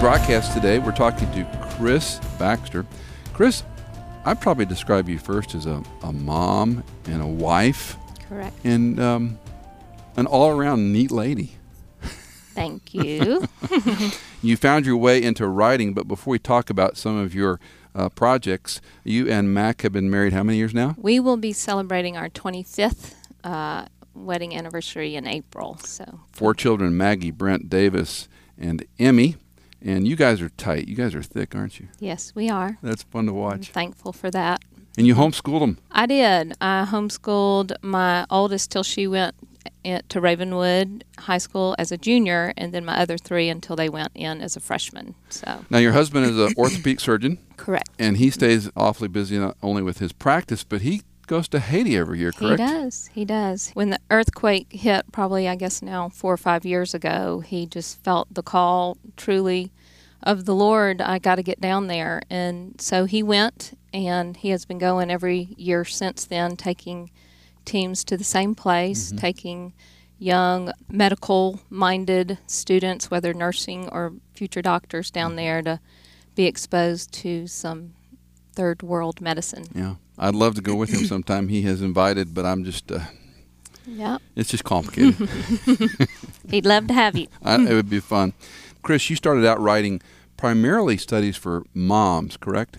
[0.00, 1.44] broadcast today, we're talking to
[1.76, 2.86] Chris Baxter.
[3.34, 3.62] Chris,
[4.24, 8.56] I'd probably describe you first as a, a mom and a wife Correct.
[8.64, 9.38] and um,
[10.16, 11.52] an all around neat lady.
[12.00, 13.46] Thank you.
[14.42, 17.60] You found your way into writing, but before we talk about some of your
[17.94, 20.94] uh, projects, you and Mac have been married how many years now?
[20.96, 23.12] we will be celebrating our 25th
[23.44, 25.76] uh, wedding anniversary in April.
[25.84, 29.36] So Four children Maggie, Brent, Davis, and Emmy.
[29.82, 30.88] And you guys are tight.
[30.88, 31.88] You guys are thick, aren't you?
[31.98, 32.78] yes, we are.
[32.82, 33.70] That's fun to I'm watch.
[33.70, 34.62] thankful for that.
[34.98, 35.78] And you homeschooled them.
[35.90, 36.54] I did.
[36.60, 39.34] I homeschooled my oldest till she went
[39.84, 44.10] to Ravenwood High School as a junior, and then my other three until they went
[44.14, 45.14] in as a freshman.
[45.30, 47.38] So Now, your husband is an orthopedic surgeon.
[47.56, 47.88] correct.
[47.98, 51.96] and he stays awfully busy not only with his practice, but he goes to Haiti
[51.96, 52.60] every year, correct?
[52.60, 53.10] He does.
[53.14, 53.70] He does.
[53.74, 58.02] When the earthquake hit, probably I guess now four or five years ago, he just
[58.02, 59.70] felt the call truly
[60.24, 61.00] of the Lord.
[61.00, 65.08] I got to get down there, and so he went, and he has been going
[65.08, 67.12] every year since then, taking
[67.64, 69.18] teams to the same place, mm-hmm.
[69.18, 69.72] taking
[70.18, 75.36] young medical-minded students, whether nursing or future doctors, down mm-hmm.
[75.36, 75.80] there to
[76.34, 77.94] be exposed to some
[78.52, 79.64] third world medicine.
[79.72, 81.48] Yeah, I'd love to go with him sometime.
[81.48, 83.00] He has invited, but I'm just, uh,
[83.86, 84.20] Yep.
[84.36, 85.16] it's just complicated.
[86.50, 87.26] He'd love to have you.
[87.42, 88.34] I, it would be fun.
[88.82, 90.00] Chris, you started out writing
[90.36, 92.78] primarily studies for moms, correct?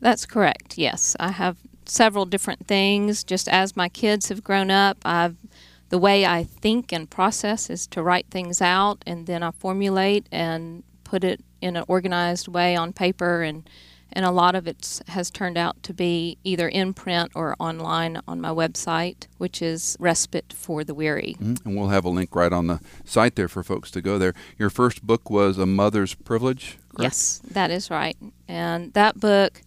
[0.00, 0.78] That's correct.
[0.78, 3.22] Yes, I have several different things.
[3.22, 5.36] Just as my kids have grown up, I've
[5.90, 10.26] the way I think and process is to write things out, and then I formulate
[10.30, 13.68] and put it in an organized way on paper, and
[14.12, 18.20] and a lot of it has turned out to be either in print or online
[18.26, 21.36] on my website, which is Respite for the Weary.
[21.40, 21.64] Mhm.
[21.64, 24.34] And we'll have a link right on the site there for folks to go there.
[24.58, 27.02] Your first book was A Mother's Privilege, correct?
[27.14, 28.16] Yes, that is right.
[28.48, 29.60] And that book,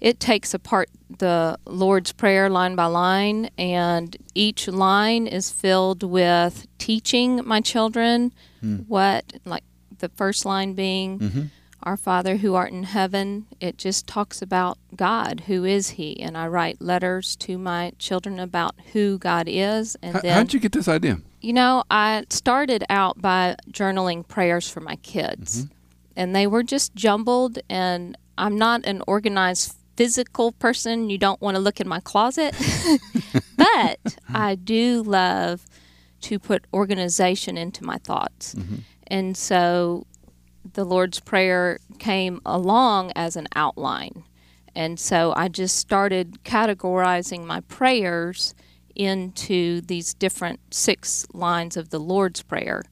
[0.00, 6.66] it takes apart the Lord's Prayer line by line, and each line is filled with
[6.78, 8.32] teaching my children
[8.88, 9.62] what, like
[9.98, 11.50] the first line being, Mhm.
[11.82, 13.46] Our Father who art in heaven.
[13.60, 15.44] It just talks about God.
[15.46, 16.20] Who is He?
[16.20, 19.96] And I write letters to my children about who God is.
[20.02, 21.20] And How, then how'd you get this idea?
[21.46, 25.72] you know, I started out by journaling prayers for my kids, mm-hmm.
[26.16, 27.60] and they were just jumbled.
[27.70, 31.08] And I'm not an organized physical person.
[31.08, 32.56] You don't want to look in my closet,
[33.56, 35.66] but I do love
[36.22, 38.56] to put organization into my thoughts.
[38.56, 38.76] Mm-hmm.
[39.06, 40.04] And so
[40.76, 44.24] the Lord's Prayer came along as an outline.
[44.74, 48.54] And so I just started categorizing my prayers
[48.94, 52.82] into these different six lines of the Lord's Prayer.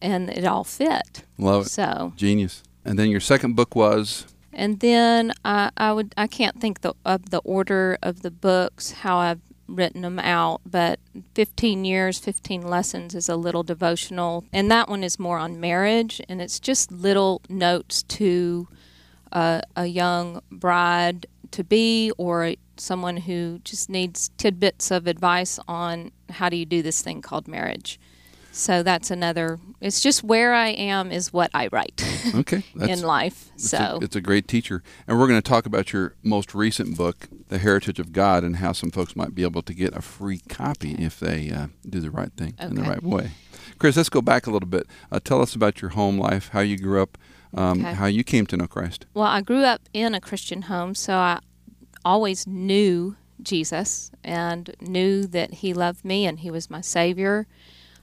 [0.00, 1.24] And it all fit.
[1.36, 1.68] Love it.
[1.68, 2.62] So, Genius.
[2.86, 6.94] And then your second book was and then I, I would I can't think the,
[7.04, 10.98] of the order of the books how I've written them out, but
[11.34, 16.20] 15 years, 15 lessons is a little devotional, and that one is more on marriage,
[16.28, 18.68] and it's just little notes to
[19.32, 26.12] uh, a young bride to be or someone who just needs tidbits of advice on
[26.30, 28.00] how do you do this thing called marriage.
[28.52, 29.58] So that's another.
[29.80, 32.62] It's just where I am is what I write okay.
[32.74, 33.50] That's, in life.
[33.54, 34.82] it's, So a, it's a great teacher.
[35.06, 38.56] And we're going to talk about your most recent book, The Heartbeat of God, and
[38.56, 42.00] how some folks might be able to get a free copy if they uh, do
[42.00, 43.30] the right thing in the right way.
[43.78, 44.86] Chris, let's go back a little bit.
[45.10, 47.16] Uh, tell us about your home life, how you grew up,
[47.54, 47.94] um, Okay.
[47.94, 49.06] how you came to know Christ.
[49.14, 51.38] Well, I grew up in a Christian home, so I
[52.04, 57.46] always knew Jesus and knew that He loved me and He was my Savior.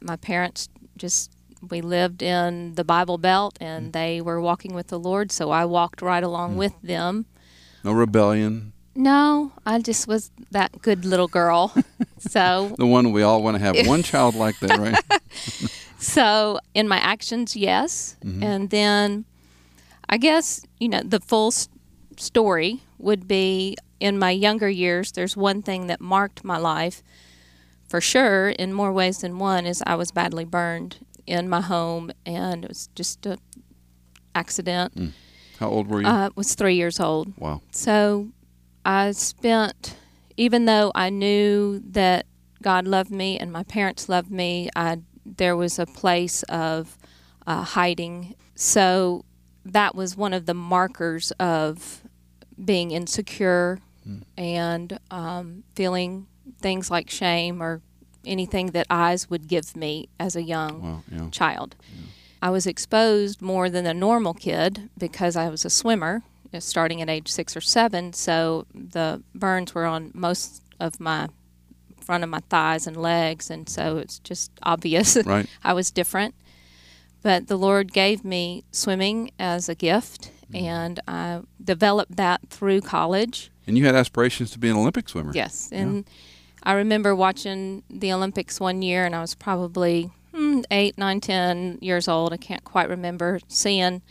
[0.02, 1.32] My parents just,
[1.70, 3.94] we lived in the Bible Belt and mm.
[3.94, 6.58] they were walking with the Lord, so I walked right along mm.
[6.58, 7.26] with them.
[7.84, 8.74] No rebellion.
[8.96, 11.74] No, I just was that good little girl.
[12.18, 15.70] so The one we all want to have one child like that, right?
[16.00, 18.16] So, in my actions, yes.
[18.24, 18.44] Mm-hmm.
[18.44, 19.26] And then
[20.08, 21.70] I guess, you know, the full s-
[22.18, 27.02] story would be in my younger years, there's one thing that marked my life
[27.88, 32.12] for sure in more ways than one is I was badly burned in my home
[32.26, 33.38] and it was just a
[34.36, 35.14] accident.
[35.60, 36.08] How old were you?
[36.08, 37.34] I was 3 years old.
[37.38, 37.62] wow.
[37.72, 38.30] So
[38.86, 39.96] I spent,
[40.38, 42.26] even though I knew that
[42.62, 46.98] God loved me and my parents loved me, I there was a place of
[47.46, 48.36] uh, hiding.
[48.56, 49.26] So
[49.66, 52.04] that was one of the markers of
[52.64, 53.80] being insecure
[54.38, 56.28] and um, feeling
[56.60, 57.82] things like shame or
[58.26, 61.04] anything that eyes would give me as a young.
[61.12, 61.30] Yeah.
[61.30, 61.76] child.
[62.42, 66.24] I was exposed more than a normal kid because I was a swimmer
[66.60, 68.14] starting at age six or seven.
[68.14, 71.28] So the burns were on most of my
[72.00, 73.50] front of my thighs and legs.
[73.50, 75.48] And so it's just obvious Right.
[75.64, 76.36] I was different.
[77.22, 80.66] But the Lord gave me swimming as a gift, mm-hmm.
[80.66, 83.52] and I developed that through college.
[83.66, 85.32] And you had aspirations to be an Olympic swimmer.
[85.34, 86.06] Yes, and
[86.68, 91.78] I remember watching the Olympics one year, and I was probably hmm, eight, nine, ten
[91.80, 92.34] years old.
[92.34, 94.02] I can't quite remember seeing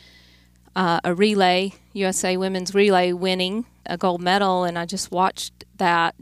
[0.75, 6.15] uh, a relay, USA women's relay, winning a gold medal, and I just watched that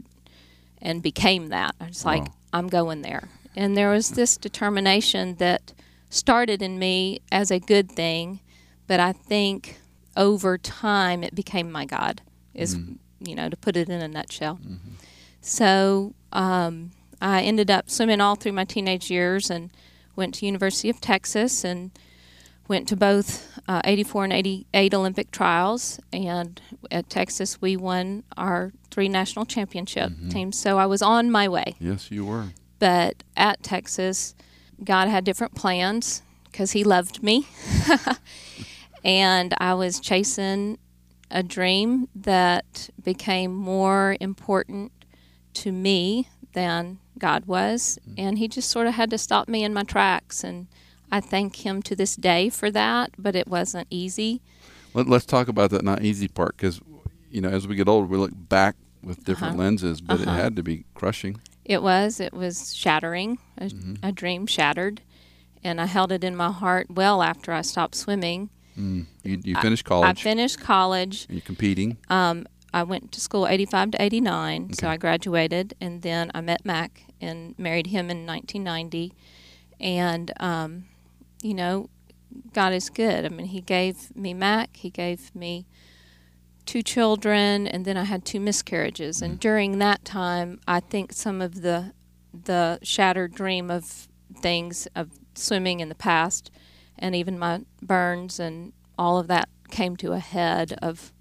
[0.81, 1.73] and became that.
[1.79, 5.71] I was like, I'm going there, and there was this determination that
[6.09, 8.41] started in me as a good thing,
[8.87, 9.77] but I think
[10.17, 12.21] over time it became my God.
[12.53, 12.77] Is
[13.21, 14.59] you know to put it in a nutshell.
[15.39, 16.91] So um,
[17.21, 19.71] I ended up swimming all through my teenage years and
[20.15, 21.91] went to University of Texas and
[22.67, 25.99] went to both uh, 84 and 88 Olympic trials.
[26.11, 26.61] And
[26.91, 30.59] at Texas, we won our three national championship teams.
[30.59, 31.75] So I was on my way.
[31.79, 32.47] Yes, you were.
[32.79, 34.35] But at Texas,
[34.83, 36.21] God had different plans
[36.51, 37.47] because He loved me.
[39.05, 40.79] and I was chasing
[41.31, 44.91] a dream that became more important
[45.55, 47.97] to me than God was.
[48.17, 50.43] And He just sort of had to stop me in my tracks.
[50.43, 50.67] And
[51.11, 54.41] I thank Him to this day for that, but it wasn't easy.
[54.93, 56.79] Let, let's talk about that not easy part because,
[57.29, 59.63] you know, as we get older, we look back with different Uh-huh.
[59.63, 60.37] lenses, but it Uh-huh.
[60.41, 61.39] had to be crushing.
[61.65, 62.19] It was.
[62.19, 63.39] It was shattering.
[63.57, 63.71] A,
[64.03, 65.01] a dream shattered.
[65.63, 68.49] And I held it in my heart well after I stopped swimming.
[68.77, 69.05] Mm.
[69.23, 70.03] You, you finished college.
[70.03, 70.21] I college.
[70.23, 71.25] finished college.
[71.27, 71.97] and you're competing.
[72.09, 76.65] Um, I went to school 85 to 89, so I graduated, and then I met
[76.65, 79.13] Mac and married him in 1990.
[79.79, 80.83] And, um,
[81.41, 81.89] you know,
[82.51, 83.23] God is good.
[83.23, 85.65] I mean, He gave me Mac, He gave me
[86.65, 89.21] two children, and then I had two miscarriages.
[89.21, 91.93] And during that time, I think some of the
[92.33, 94.09] the shattered dream of
[94.41, 96.51] things of swimming in the past,
[96.99, 101.13] and even my burns and all of that came to a head of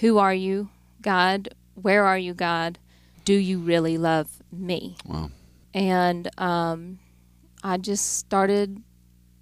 [0.00, 0.68] who are you,
[1.04, 1.54] God?
[1.74, 2.78] Where are you, God?
[3.24, 4.96] Do you really love me?
[5.06, 5.30] Wow.
[5.72, 6.98] And um,
[7.62, 8.82] I just started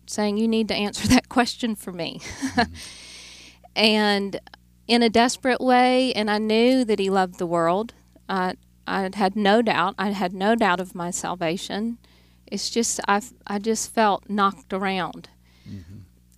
[0.06, 2.20] saying, You need to answer that question for me.
[3.76, 4.38] and
[4.86, 7.94] in a desperate way, and I knew that He loved the world.
[8.28, 8.56] I,
[8.86, 9.94] I had no doubt.
[9.96, 11.98] I had no doubt of my salvation.
[12.46, 15.30] It's just, I, I just felt knocked around.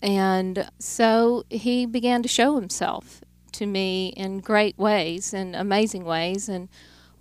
[0.02, 3.22] And so He began to show Himself
[3.54, 6.48] to me in great ways and amazing ways.
[6.48, 6.68] And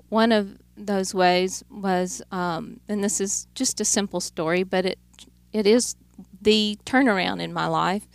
[0.10, 5.00] one of those ways was, um, and this is just a simple story, but it
[5.52, 5.96] it is
[6.42, 8.08] the turnaround in my life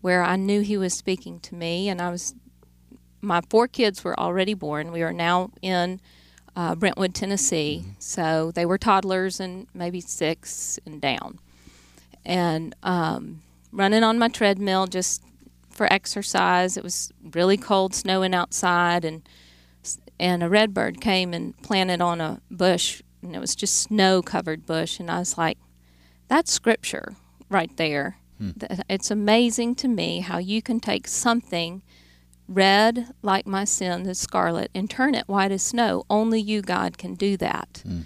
[0.00, 2.34] where I knew He was speaking to me, and I was
[3.20, 4.92] my four kids were already born.
[4.92, 6.00] We are now in
[6.54, 11.40] uh, Brentwood, Tennessee, so they were toddlers and maybe six and down,
[12.24, 15.22] and um, running on my treadmill just
[15.78, 16.76] for exercise.
[16.76, 19.26] It was really cold, snowing outside, and
[20.20, 24.66] and a redbird came and planted on a bush, and it was just snow covered
[24.66, 25.56] bush, and I was like,
[26.26, 27.14] "That's scripture
[27.48, 28.50] right there." Hmm.
[28.58, 31.82] Th- It's amazing to me how you can take something
[32.48, 36.04] red like my sin, the scarlet, and turn it white as snow.
[36.10, 37.82] Only you, God, can do that.
[37.84, 38.00] Hmm.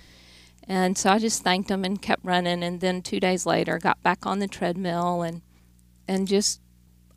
[0.68, 2.62] And so I just thanked him and kept running.
[2.62, 5.40] And then two days later, got back on the treadmill and
[6.06, 6.60] and just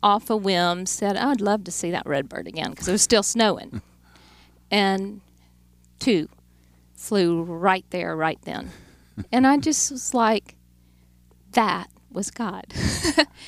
[0.06, 3.02] off a whim said, oh, I'd love to see that redbird again because it was
[3.02, 3.82] still snowing.
[4.70, 5.20] and
[5.98, 6.28] two
[6.94, 8.70] flew right there, right then.
[9.32, 10.54] and I just was like,
[11.52, 12.72] that was God.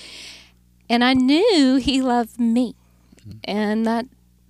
[0.90, 2.74] and I knew He loved me.
[3.20, 3.38] Mm-hmm.
[3.44, 4.06] And that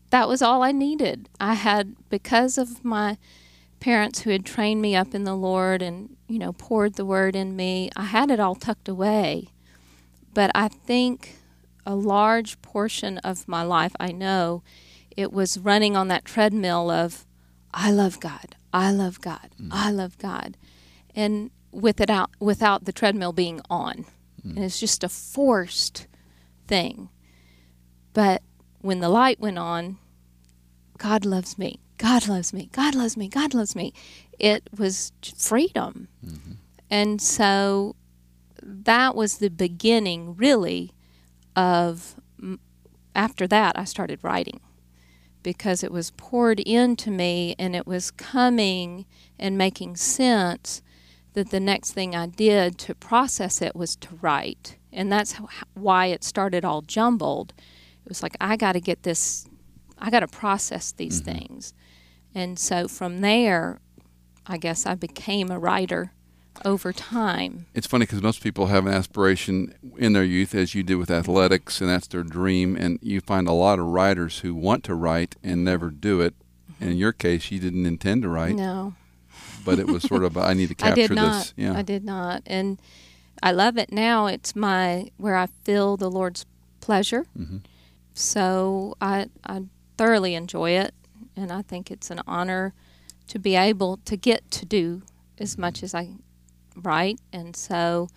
[0.09, 1.29] that was all I needed.
[1.39, 3.19] I had because of my
[3.81, 7.37] parents who had trained me up in the Lord and, you know, poured the word
[7.37, 9.49] in me, I had it all tucked away.
[10.33, 11.38] But I think
[11.89, 14.63] a large portion of my life, I know,
[15.17, 17.27] it was running on that treadmill of
[17.73, 18.57] I love God.
[18.75, 19.51] I love God.
[19.59, 19.71] Mm.
[19.73, 20.59] I love God.
[21.15, 24.05] And with it out without the treadmill being on.
[24.47, 24.57] Mm.
[24.57, 26.07] And it's just a forced
[26.67, 27.09] thing.
[28.13, 28.43] But
[28.81, 29.97] when the light went on,
[30.99, 31.81] God loves me.
[31.97, 32.69] God loves me.
[32.71, 33.29] God loves me.
[33.29, 33.95] God loves me.
[34.39, 36.09] It was freedom.
[36.25, 36.53] Mm-hmm.
[36.91, 37.97] And so
[38.63, 40.93] that was the beginning, really,
[41.59, 42.15] of
[43.17, 44.61] after that, I started writing
[45.43, 49.07] because it was poured into me and it was coming
[49.39, 50.83] and making sense
[51.33, 54.77] that the next thing I did to process it was to write.
[54.93, 55.35] And that's
[55.75, 57.55] why it started all jumbled.
[58.05, 59.47] It was like, I got to get this,
[59.99, 61.39] I got to process these mm-hmm.
[61.39, 61.75] things.
[62.35, 63.81] And so from there,
[64.47, 66.13] I guess I became a writer
[66.65, 67.67] over time.
[67.75, 71.11] It's funny because most people have an aspiration in their youth, as you did with
[71.11, 72.77] athletics, and that's their dream.
[72.77, 76.35] And you find a lot of writers who want to write and never do it.
[76.81, 78.55] And in your case, you didn't intend to write.
[78.55, 78.95] No.
[79.65, 81.33] But it was sort of, I need to capture I did not.
[81.33, 81.55] this.
[81.57, 81.77] Yeah.
[81.77, 82.43] I did not.
[82.47, 82.79] And
[83.43, 84.27] I love it now.
[84.27, 86.47] It's my, where I feel the Lord's
[86.81, 87.27] pleasure.
[87.37, 87.59] Mm-hmm.
[88.15, 89.63] So I, I
[89.97, 90.95] thoroughly enjoy it.
[91.37, 92.75] And I think it's an honor
[93.29, 95.03] to be able to get to do
[95.39, 96.11] as much as I
[96.83, 97.21] write.
[97.33, 98.09] And so,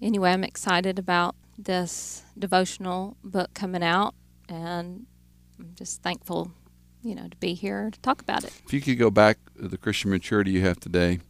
[0.00, 4.14] anyway, I'm excited about this devotional book coming out,
[4.48, 5.06] and
[5.58, 6.52] I'm just thankful,
[7.02, 8.52] you know, to be here to talk about it.
[8.64, 11.20] If you could go back to the Christian maturity you have today,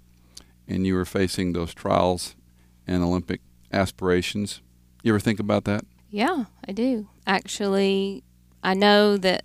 [0.66, 2.37] and you were facing those trials
[2.87, 3.40] and Olympic
[3.73, 4.61] aspirations,
[5.02, 5.85] you ever think about that?
[6.11, 7.08] Yeah, I do.
[7.26, 8.23] Actually,
[8.62, 9.44] I know that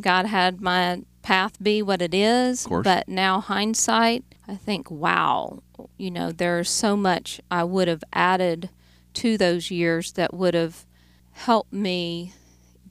[0.00, 5.62] God had my path be what it is, but now hindsight, I think, wow,
[5.96, 8.70] you know, there's so much I would have added
[9.14, 10.84] to those years that would have
[11.32, 12.32] helped me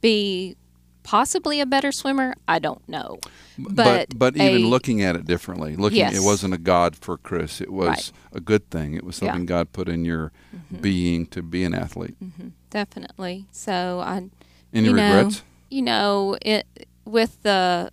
[0.01, 0.55] be
[1.03, 2.33] possibly a better swimmer.
[2.47, 3.19] I don't know.
[3.57, 6.15] But but, but even a, looking at it differently, looking yes.
[6.15, 7.61] it wasn't a God for Chris.
[7.61, 8.11] It was right.
[8.33, 8.95] a good thing.
[8.95, 9.47] It was something yeah.
[9.47, 10.77] God put in your mm-hmm.
[10.77, 12.15] being to be an athlete.
[12.23, 12.49] Mm-hmm.
[12.69, 13.45] Definitely.
[13.51, 14.29] So I.
[14.73, 15.37] Any you regrets?
[15.37, 17.91] Know, you know, it with the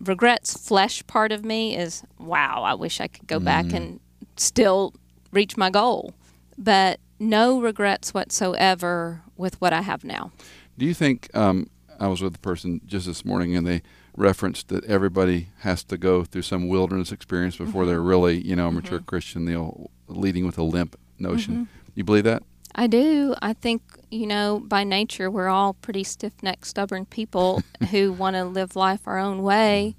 [0.00, 3.44] regrets flesh part of me is wow i wish i could go mm.
[3.44, 4.00] back and
[4.36, 4.94] still
[5.32, 6.14] reach my goal
[6.56, 10.30] but no regrets whatsoever with what i have now
[10.76, 13.82] do you think um, i was with a person just this morning and they
[14.16, 17.90] referenced that everybody has to go through some wilderness experience before mm-hmm.
[17.90, 19.06] they're really you know a mature mm-hmm.
[19.06, 21.90] christian the old leading with a limp notion mm-hmm.
[21.94, 22.42] you believe that
[22.78, 23.34] I do.
[23.42, 28.36] I think, you know, by nature, we're all pretty stiff necked, stubborn people who want
[28.36, 29.96] to live life our own way.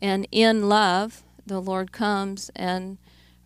[0.00, 2.98] And in love, the Lord comes and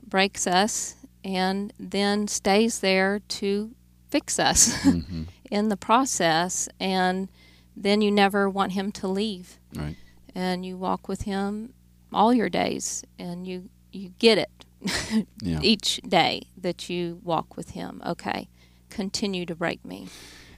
[0.07, 3.71] breaks us and then stays there to
[4.11, 5.23] fix us mm-hmm.
[5.51, 6.69] in the process.
[6.79, 7.31] And
[7.75, 9.59] then you never want Him to leave.
[9.75, 9.97] Right.
[10.35, 11.73] And you walk with Him
[12.13, 14.67] all your days and you, you get it
[15.41, 15.61] yeah.
[15.63, 18.03] each day that you walk with Him.
[18.05, 18.49] Okay,
[18.91, 20.09] continue to break me.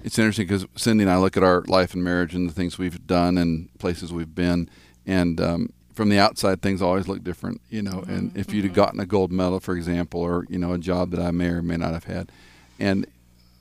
[0.02, 2.78] It's interesting because Cindy and I look at our life and marriage and the things
[2.78, 4.70] we've done and places we've been,
[5.06, 7.98] and um, from the outside, things always look different, you know.
[7.98, 8.10] Mm-hmm.
[8.10, 8.80] And if you'd have mm-hmm.
[8.80, 11.62] gotten a gold medal, for example, or you know, a job that I may or
[11.62, 12.32] may not have had,
[12.78, 13.06] and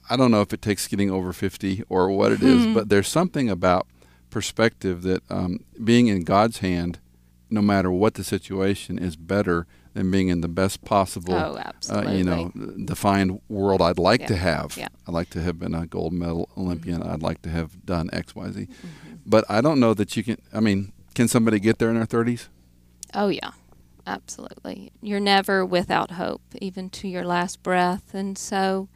[0.09, 2.73] I don't know if it takes getting over fifty or what it is, mm-hmm.
[2.73, 3.87] but there's something about
[4.29, 6.99] perspective that um, being in God's hand,
[7.49, 12.11] no matter what the situation, is better and being in the best possible, oh, uh,
[12.11, 12.51] you know,
[12.85, 14.27] defined world I'd like yeah.
[14.27, 14.77] to have.
[14.77, 14.87] Yeah.
[15.07, 17.01] I'd like to have been a gold medal Olympian.
[17.01, 17.11] Mm-hmm.
[17.11, 18.61] I'd like to have done X, Y, Z.
[18.61, 19.15] Mm-hmm.
[19.25, 20.37] But I don't know that you can.
[20.53, 22.49] I mean, can somebody get there in their thirties?
[23.13, 23.51] Oh yeah,
[24.05, 24.91] absolutely.
[25.01, 28.13] You're never without hope, even to your last breath.
[28.13, 28.89] And so,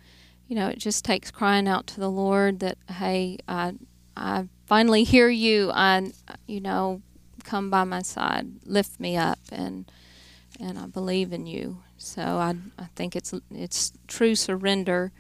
[0.48, 3.74] you know, it just takes crying out to the Lord that, hey, I,
[4.16, 5.72] I finally hear you.
[5.74, 6.12] I,
[6.46, 7.02] you know,
[7.44, 9.92] come by my side, lift me up, and
[10.60, 11.80] and I believe in you.
[11.98, 15.12] So I, I think it's it's true surrender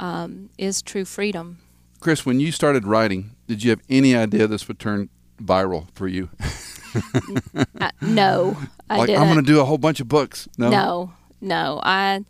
[0.00, 1.58] um, is true freedom.
[2.00, 5.08] Chris, when you started writing, did you have any idea this would turn
[5.42, 6.30] viral for you?
[7.80, 8.56] uh, no,
[8.88, 9.22] I like didn't.
[9.22, 10.48] I'm going to do a whole bunch of books.
[10.56, 11.80] No, no, no.
[11.82, 12.24] I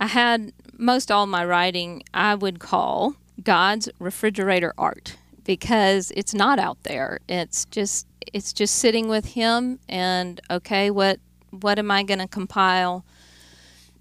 [0.00, 6.58] I had most all my writing I would call God's refrigerator art because it's not
[6.58, 7.20] out there.
[7.28, 11.20] It's just it's just sitting with Him and okay, what
[11.60, 13.04] what am I going to compile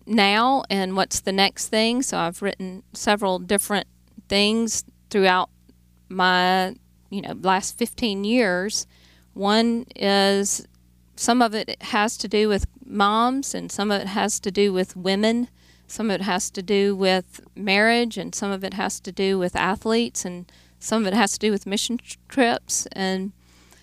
[0.05, 2.01] now and what's the next thing.
[2.01, 3.87] So I've written several different
[4.27, 5.49] things throughout
[6.09, 6.75] my
[7.09, 8.87] you know last 15 years.
[9.33, 10.67] One is
[11.15, 14.73] some of it has to do with moms and some of it has to do
[14.73, 15.49] with women.
[15.87, 19.37] Some of it has to do with marriage and some of it has to do
[19.37, 23.33] with athletes and some of it has to do with mission trips and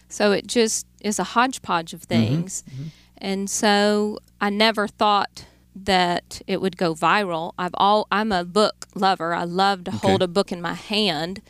[0.09, 2.09] so it just is a hodgepodge of mm-hmm.
[2.09, 2.63] things.
[2.63, 2.83] Mm-hmm.
[2.83, 2.89] Mm-hmm.
[3.19, 5.45] And so I never thought
[5.75, 7.53] that it would go viral.
[7.59, 9.35] I've all I'm a book lover.
[9.35, 10.09] I love to okay.
[10.09, 11.43] hold a book in my hand.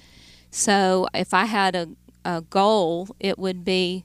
[0.51, 1.89] So if I had a,
[2.25, 4.05] a goal, it would be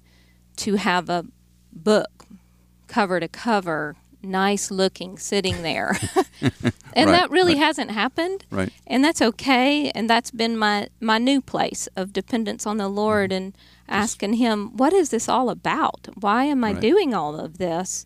[0.58, 1.26] to have a
[1.72, 2.26] book
[2.88, 5.98] cover to cover, nice looking, sitting there.
[6.42, 7.64] and right, that really right.
[7.64, 8.46] hasn't happened.
[8.50, 8.72] Right.
[8.88, 9.92] And that's okay.
[9.92, 13.44] And that's been my, my new place of dependence on the Lord mm-hmm.
[13.44, 16.08] and asking Him, what is this all about?
[16.16, 16.82] Why am I right.
[16.82, 18.06] doing all of this?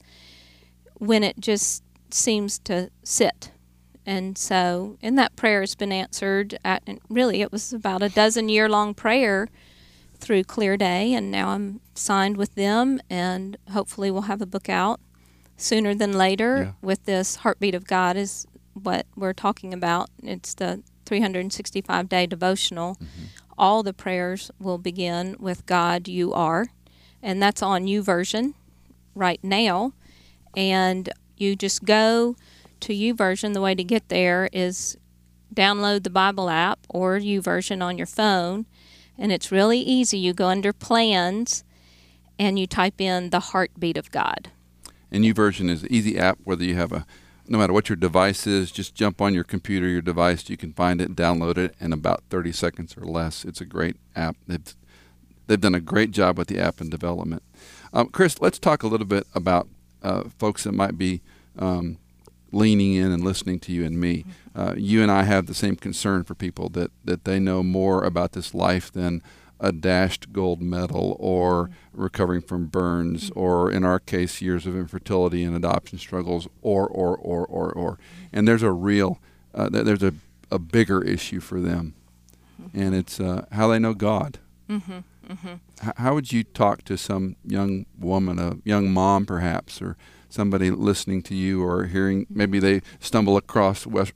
[0.99, 3.51] when it just seems to sit.
[4.05, 8.09] And so, and that prayer has been answered at, and really, it was about a
[8.09, 9.49] dozen year long prayer
[10.17, 14.69] through Clear Day, and now I'm signed with them, and hopefully, we'll have a book
[14.69, 15.01] out
[15.57, 16.71] sooner than later Yeah.
[16.81, 20.09] with this Heartbeat of God, is what we're talking about.
[20.23, 22.95] It's the 365 day devotional.
[22.95, 23.23] Mm-hmm.
[23.57, 26.67] All the prayers will begin with God, you are,
[27.23, 28.53] and that's on YouVersion
[29.15, 29.93] right now.
[30.55, 32.35] And you just go
[32.81, 33.53] to YouVersion.
[33.53, 34.95] The way to get there is
[35.53, 38.67] download the Bible app or U version on your phone,
[39.17, 40.19] and it's really easy.
[40.19, 41.63] You go under plans
[42.37, 44.51] and you type in the heartbeat of God.
[45.11, 46.39] And YouVersion is an easy app.
[46.43, 47.05] Whether you have a,
[47.47, 50.49] no matter what your device is, just jump on your computer, your device.
[50.49, 53.45] You can find it, download it in about 30 seconds or less.
[53.45, 54.35] It's a great app.
[54.47, 54.75] They've,
[55.47, 57.43] they've done a great job with the app and development.
[57.93, 59.67] Um, Chris, let's talk a little bit about
[60.03, 61.21] uh, folks that might be
[61.57, 61.97] um,
[62.51, 64.25] leaning in and listening to you and me.
[64.55, 68.03] Uh, you and I have the same concern for people that, that they know more
[68.03, 69.21] about this life than
[69.59, 75.43] a dashed gold medal or recovering from burns or in our case years of infertility
[75.43, 77.99] and adoption struggles or or or or or.
[78.31, 79.19] And there's a real
[79.53, 80.13] uh, there's a,
[80.51, 81.95] a bigger issue for them.
[82.73, 84.39] And it's uh, how they know god.
[84.69, 84.99] Mm-hmm.
[85.27, 85.53] Mm-hmm.
[85.83, 89.97] H- how would you talk to some young woman a young mom perhaps or
[90.29, 94.13] somebody listening to you or hearing maybe they stumble across west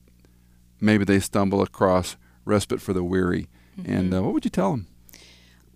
[0.79, 3.47] maybe they stumble across respite for the weary.
[3.85, 4.87] And uh, what would you tell them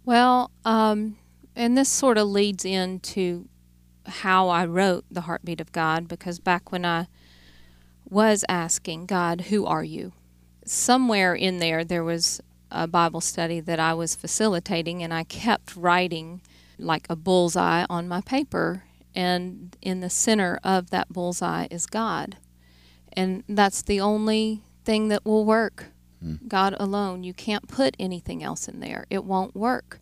[0.06, 1.18] Well, um,
[1.56, 3.50] and this sort of leads into
[4.06, 7.08] how I wrote The Heartbeat of God because back when I
[8.08, 10.14] was asking God, Who are you?
[10.64, 15.76] Somewhere in there, there was a Bible study that I was facilitating, and I kept
[15.76, 16.42] writing
[16.78, 18.84] like a bullseye on my paper.
[19.16, 22.38] And in the center of that bullseye is God.
[23.14, 25.86] And that's the only thing that will work.
[26.48, 27.24] God alone.
[27.24, 30.00] You can't put anything else in there, it won't work.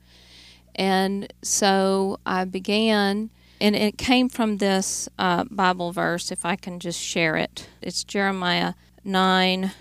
[0.76, 3.30] And so I began,
[3.62, 7.70] and it came from this uh, Bible verse, if I can just share it.
[7.82, 9.72] It's Jeremiah 9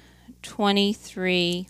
[0.42, 1.68] 23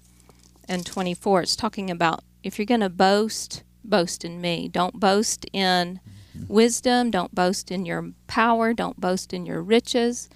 [0.69, 1.43] and 24.
[1.43, 4.69] It's talking about if you're going to boast, boast in me.
[4.69, 6.01] Don't boast in
[6.49, 10.29] wisdom, don't boast in your power, don't boast in your riches,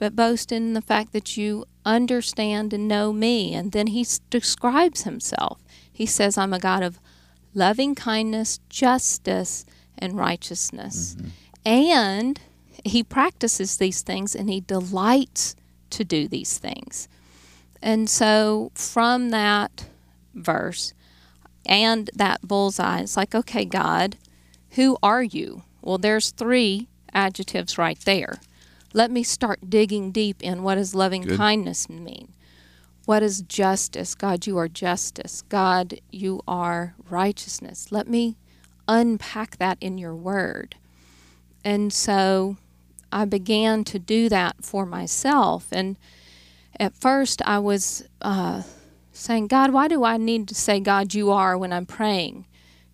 [0.00, 3.54] but boast in the fact that you understand and know me.
[3.54, 5.62] And then he s- describes himself.
[5.92, 6.98] He says, I'm a God of
[7.54, 9.66] loving kindness, justice,
[9.98, 11.14] and righteousness.
[11.14, 11.28] Mm-hmm.
[11.66, 12.40] And
[12.82, 15.54] he practices these things and he delights
[15.90, 17.06] to do these things.
[17.82, 19.86] And so from that
[20.34, 20.94] verse
[21.66, 24.16] and that bullseye, it's like, okay, God,
[24.70, 25.62] who are you?
[25.82, 28.40] Well, there's three adjectives right there.
[28.92, 31.36] Let me start digging deep in what does loving Good.
[31.36, 32.32] kindness mean?
[33.06, 34.14] What is justice?
[34.14, 35.42] God, you are justice.
[35.48, 37.90] God, you are righteousness.
[37.90, 38.36] Let me
[38.88, 40.76] unpack that in your word.
[41.64, 42.56] And so
[43.12, 45.68] I began to do that for myself.
[45.72, 45.96] And
[46.78, 48.62] at first, I was uh,
[49.12, 52.46] saying, God, why do I need to say, God, you are when I'm praying?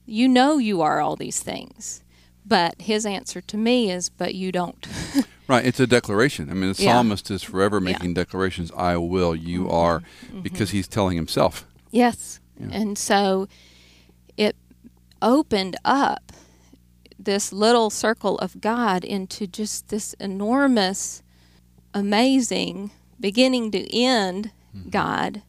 [0.05, 2.03] You know you are all these things.
[2.45, 4.87] But his answer to me is, but you don't.
[5.49, 6.51] Right, it's a declaration.
[6.51, 6.93] I mean, the Yeah.
[6.95, 7.81] psalmist is forever Yeah.
[7.81, 7.93] Mm-hmm.
[7.93, 8.73] making declarations.
[8.77, 10.03] I will, you are,
[10.43, 11.65] because he's telling himself.
[11.91, 12.41] Yes.
[12.61, 12.69] Yeah.
[12.73, 13.47] And so
[14.37, 14.57] it
[15.23, 16.33] opened up
[17.19, 21.23] this little circle of God into just this enormous,
[21.95, 24.51] amazing, beginning to end
[24.91, 25.43] God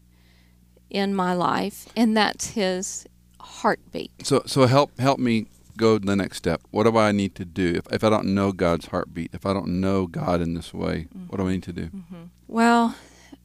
[0.90, 1.88] in my life.
[1.96, 3.06] And that's his
[3.40, 4.12] heartbeat.
[4.26, 5.48] So, so help help me
[5.78, 6.62] go to the next step.
[6.72, 9.32] What do I need to do if, if I don't know God's heartbeat?
[9.34, 11.86] If I don't know God in this way, what do I need to do?
[11.86, 12.16] Mm-hmm.
[12.16, 12.24] Mm-hmm.
[12.48, 12.96] Well,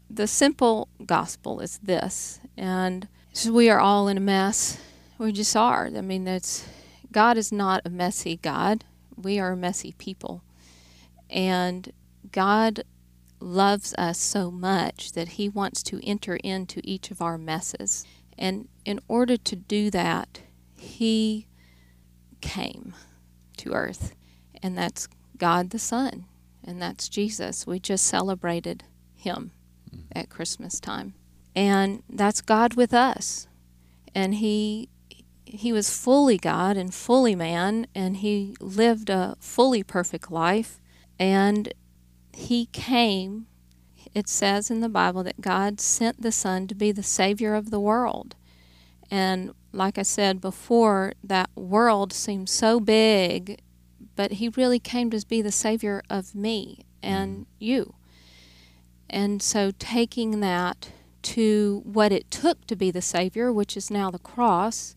[0.09, 4.79] the simple gospel is this, and so we are all in a mess.
[5.19, 5.87] We just are.
[5.87, 6.67] I mean, that's
[7.11, 8.85] God is not a messy God.
[9.17, 10.43] We are messy people,
[11.31, 11.93] and
[12.31, 12.85] God
[13.41, 18.07] loves us so much that He wants to enter into each of our messes.
[18.39, 20.41] And in order to do that,
[20.77, 21.47] He
[22.43, 22.93] came
[23.57, 24.15] to earth,
[24.63, 26.27] and that's God the Son,
[26.63, 27.67] and that's Jesus.
[27.67, 29.53] We just celebrated Him
[29.91, 30.03] mm.
[30.13, 31.15] at Christmas time,
[31.57, 33.49] and that's God with us.
[34.15, 34.91] And He
[35.47, 40.81] He was fully God and fully man, and He lived a fully perfect life,
[41.19, 41.73] and
[42.35, 43.47] He came.
[44.15, 47.71] It says in the Bible that God sent the Son to be the Savior of
[47.71, 48.37] the world.
[49.11, 53.61] And like I said before, that world seemed so big,
[54.17, 57.95] but he really came to be the savior of me and you.
[59.09, 60.91] And so taking that
[61.23, 64.95] to what it took to be the savior, which is now the cross,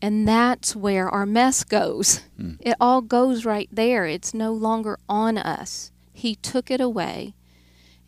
[0.00, 2.20] and that's where our mess goes.
[2.38, 2.56] Mm.
[2.60, 4.06] It all goes right there.
[4.06, 5.90] It's no longer on us.
[6.12, 7.34] He took it away,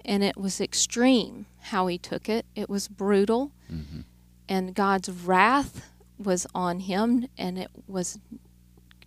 [0.05, 2.47] and it was extreme how he took it.
[2.55, 4.05] It was brutal, Mhm.
[4.49, 8.19] And God's wrath was on him, and it was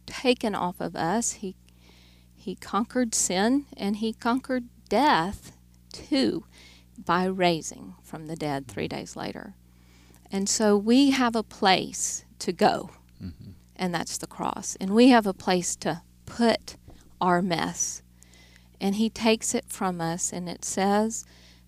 [0.06, 1.34] taken off of us.
[1.34, 1.56] He
[2.36, 5.52] he conquered sin and he conquered death
[5.92, 6.46] too
[6.98, 9.56] by raising from the dead 3 days later.
[10.32, 12.92] And so we have a place to go.
[13.22, 13.54] Mhm.
[13.76, 14.78] And that's the cross.
[14.80, 16.78] And we have a place to put
[17.20, 18.02] our mess.
[18.80, 21.26] And he takes it from us and it says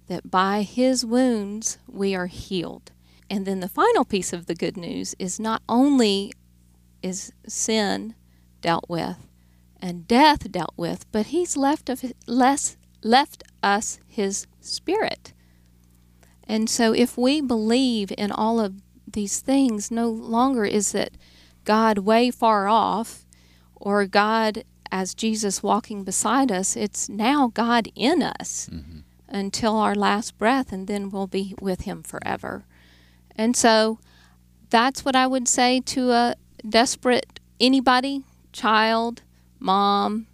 [0.07, 2.91] that by his wounds we are healed.
[3.32, 6.34] And then the final piece of the good news is not only
[7.02, 8.13] is sin
[8.60, 9.26] dealt with
[9.82, 15.32] and death dealt with, but he's left of his, less left us his spirit.
[16.46, 21.17] And so if we believe in all of these things, no longer is it
[21.63, 23.26] God way far off
[23.76, 29.04] or God as Jesus walking beside us, it's now God in us Mhm.
[29.30, 32.65] until our last breath, and then we'll be with Him forever.
[33.36, 34.00] And so
[34.70, 36.36] that's what I would say to a
[36.67, 39.22] desperate anybody, child,
[39.60, 40.28] mom,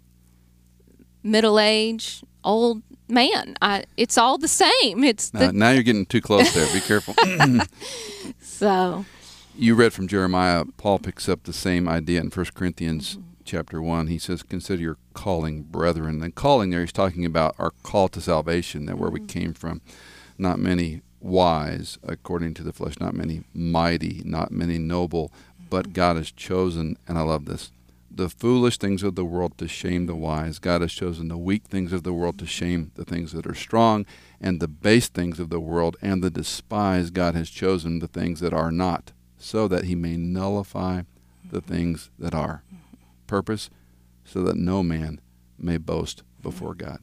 [1.22, 3.56] middle age, old man.
[3.60, 5.04] I, it's all the same.
[5.04, 6.72] It's Now, the now you're getting too close there.
[6.72, 7.14] Be careful.
[8.40, 9.04] so
[9.58, 10.64] you read from Jeremiah.
[10.76, 13.28] Paul picks up the same idea in 1 Corinthians mm-hmm.
[13.44, 14.06] chapter 1.
[14.06, 16.22] He says, Consider your calling, brethren.
[16.22, 19.26] And calling there, he's talking about our call to salvation, that where we mm-hmm.
[19.26, 19.80] came from.
[20.38, 25.32] Not many wise, according to the flesh, not many mighty, not many noble,
[25.70, 25.92] but mm-hmm.
[25.92, 27.72] God has chosen, and I love this,
[28.10, 30.58] the foolish things of the world to shame the wise.
[30.58, 33.54] God has chosen the weak things of the world to shame the things that are
[33.54, 34.06] strong,
[34.40, 37.14] and the base things of the world and the despised.
[37.14, 41.02] God has chosen the things that are not, so that he may nullify
[41.44, 41.72] the mm-hmm.
[41.72, 42.62] things that are.
[42.66, 42.96] Mm-hmm.
[43.26, 43.70] Purpose,
[44.24, 45.20] so that no man
[45.58, 47.00] may boast before God.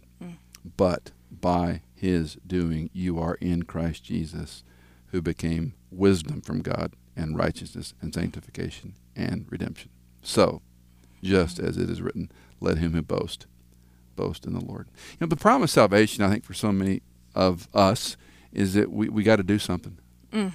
[0.78, 4.64] But by his doing, you are in Christ Jesus,
[5.08, 9.90] who became wisdom from God and righteousness and sanctification and redemption.
[10.22, 10.62] So,
[11.24, 13.48] just as it is written, let him who boast
[14.16, 14.88] boast in the Lord.
[15.12, 17.02] You know, the problem of salvation, I think, for so many
[17.34, 18.16] of us,
[18.54, 19.98] is that we, we got to do something.
[20.32, 20.50] hmm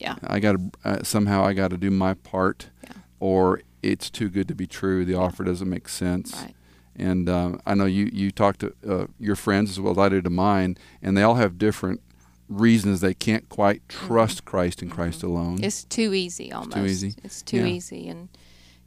[0.00, 0.16] yeah.
[0.26, 2.90] I got to uh, somehow I got to do my part, Yeah.
[3.20, 5.04] or it's too good to be true.
[5.04, 6.34] The offer doesn't make sense.
[6.34, 6.54] Right.
[6.96, 10.08] And um, I know you you talk to uh, your friends as well as I
[10.08, 12.00] do to mine, and they all have different
[12.48, 15.56] reasons they can't quite trust Christ and Christ alone.
[15.56, 15.64] Mm-hmm.
[15.64, 16.76] It's too easy almost.
[16.76, 17.14] Too easy?
[17.24, 17.66] It's too Yeah.
[17.66, 18.28] easy and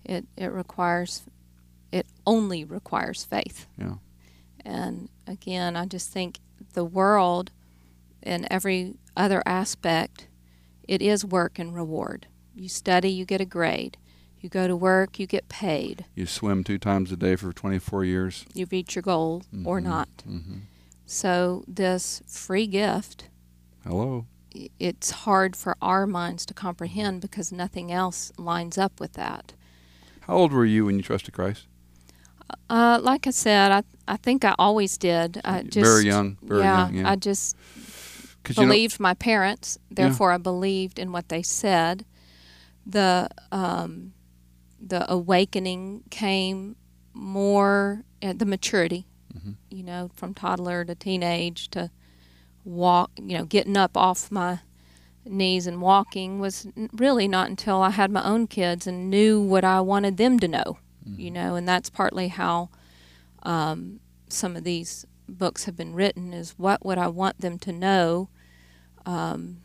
[0.06, 1.24] it it requires
[1.91, 3.65] it only requires faith.
[3.78, 3.96] Yeah.
[4.63, 6.39] And again, I just think
[6.74, 7.52] the world
[8.22, 10.28] in every other aspect
[10.88, 12.28] it is work and reward.
[12.56, 13.98] You study, you get a grade.
[14.48, 16.06] You go to work, you get paid.
[16.16, 18.46] You swim two times a day for 24 years.
[18.54, 19.84] You reach your goal or Mhm.
[19.84, 20.08] not.
[20.26, 20.60] Mm-hmm.
[21.06, 23.26] So this free gift
[23.86, 24.26] Hello.
[24.80, 29.52] it's hard for our minds to comprehend because nothing else lines up with that.
[30.22, 31.68] How old were you when you trusted Christ?
[32.70, 35.42] Uh, like I said, I I think I always did.
[35.44, 36.38] I just very young.
[36.42, 36.96] Very yeah, young.
[36.96, 37.10] Yeah.
[37.12, 37.58] I just
[38.46, 39.78] 'Cause you know- believed my parents.
[39.92, 42.06] Therefore, I believed in what they said.
[42.86, 44.14] The um,
[44.80, 46.76] the awakening came
[47.13, 49.06] more at the maturity.
[49.36, 49.56] Mhm.
[49.70, 51.90] You know, from toddler to teenage to
[52.63, 53.12] walk.
[53.18, 54.60] You know, getting up off my
[55.26, 59.63] knees and walking was really not until I had my own kids and knew what
[59.63, 60.78] I wanted them to know.
[61.06, 62.70] You know, and that's partly how
[63.44, 67.72] um, some of these books have been written is what would I want them to
[67.72, 68.28] know?
[69.06, 69.62] Um,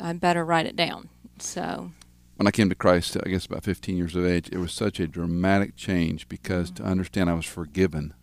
[0.00, 1.10] I better write it down.
[1.38, 1.90] So,
[2.36, 5.00] when I came to Christ, I guess about 15 years of age, it was such
[5.00, 8.14] a dramatic change because to understand I was forgiven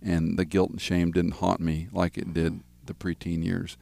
[0.00, 3.76] and the guilt and shame didn't haunt me like it did the preteen years,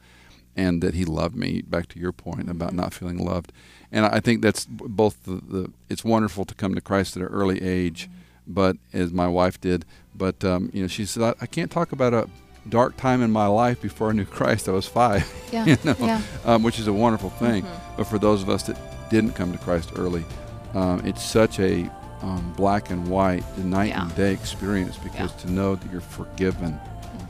[0.55, 1.61] and that He loved me.
[1.61, 3.51] Back to your point about not feeling loved,
[3.91, 7.29] and I think that's both the, the it's wonderful to come to Christ at an
[7.29, 8.09] early age,
[8.47, 9.85] but as my wife did,
[10.15, 12.27] but um, you know she said I, I can't talk about a
[12.69, 14.67] dark time in my life before I knew Christ.
[14.69, 15.31] I was five.
[15.51, 17.63] yeah, You know, yeah, um, which is a wonderful thing.
[17.63, 17.97] Mhm.
[17.97, 18.77] But for those of us that
[19.11, 20.25] didn't come to Christ early,
[20.73, 21.87] um, it's such a
[22.23, 24.03] um, black and white, the night Yeah.
[24.03, 26.79] and day experience because to know that you're forgiven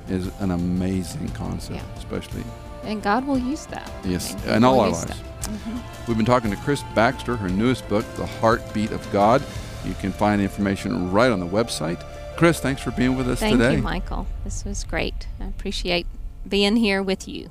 [0.10, 1.98] is an amazing concept, Yeah.
[2.00, 2.44] especially
[2.84, 3.90] and God will use that.
[4.04, 5.06] Yes, He in all our lives.
[5.44, 5.82] Mhm.
[6.08, 9.44] We've been talking to Chris Baxter, her newest book, The Heartbeat of God.
[9.86, 12.04] You can find information right on the website.
[12.38, 13.76] Chris, thanks for being with us Thank today.
[13.76, 14.26] you, Michael.
[14.44, 15.28] This was great.
[15.40, 16.08] I appreciate
[16.48, 17.50] being here with you.